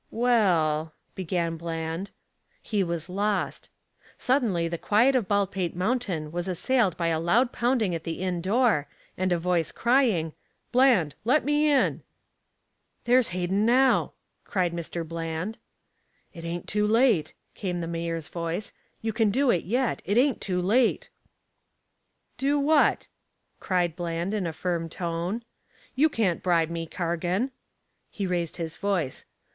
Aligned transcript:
"Well," 0.09 0.95
began 1.13 1.57
Bland. 1.57 2.09
He 2.59 2.83
was 2.83 3.07
lost. 3.07 3.69
Suddenly 4.17 4.67
the 4.67 4.79
quiet 4.79 5.15
of 5.15 5.27
Baldpate 5.27 5.75
Mountain 5.75 6.31
was 6.31 6.47
assailed 6.47 6.97
by 6.97 7.09
a 7.09 7.19
loud 7.19 7.51
pounding 7.51 7.93
at 7.93 8.03
the 8.03 8.19
inn 8.19 8.41
door, 8.41 8.87
and 9.15 9.31
a 9.31 9.37
voice 9.37 9.71
crying, 9.71 10.33
"Bland. 10.71 11.13
Let 11.23 11.45
me 11.45 11.69
in." 11.71 12.01
"There's 13.03 13.27
Hayden 13.27 13.63
now," 13.63 14.13
cried 14.43 14.73
Mr. 14.73 15.07
Bland. 15.07 15.59
"It 16.33 16.43
ain't 16.45 16.67
too 16.67 16.87
late," 16.87 17.35
came 17.53 17.79
the 17.79 17.85
mayor's 17.87 18.27
voice, 18.27 18.73
"You 19.03 19.13
can 19.13 19.29
do 19.29 19.51
it 19.51 19.65
yet. 19.65 20.01
It 20.03 20.17
ain't 20.17 20.41
too 20.41 20.63
late." 20.63 21.11
"Do 22.39 22.57
what?" 22.57 23.07
cried 23.59 23.95
Bland 23.95 24.33
in 24.33 24.47
a 24.47 24.51
firm 24.53 24.89
tone. 24.89 25.43
"You 25.93 26.09
can't 26.09 26.41
bribe 26.41 26.71
me, 26.71 26.87
Cargan." 26.87 27.51
He 28.09 28.25
raised 28.25 28.57
his 28.57 28.77
voice. 28.77 29.25